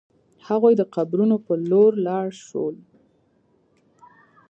[0.47, 2.75] هغوی د قبرونو په لور لاړ شول.